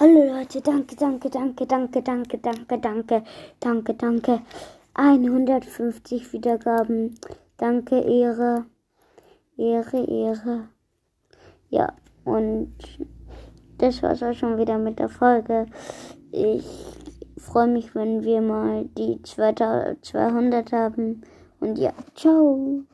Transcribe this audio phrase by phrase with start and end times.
[0.00, 3.22] Hallo Leute, danke, danke, danke, danke, danke, danke, danke,
[3.60, 4.40] danke, danke.
[4.94, 7.18] 150 Wiedergaben.
[7.58, 8.64] Danke, Ehre.
[9.58, 10.68] Ehre, Ehre.
[11.68, 11.92] Ja,
[12.24, 12.72] und
[13.76, 15.66] das war's auch schon wieder mit der Folge.
[16.32, 16.64] Ich
[17.36, 21.20] freue mich, wenn wir mal die 200 haben.
[21.60, 22.86] Und ja, ciao.